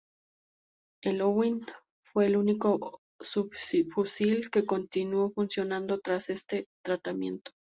[1.03, 1.63] El Owen
[2.11, 7.51] fue el único subfusil que continuó funcionando tras este tratamiento.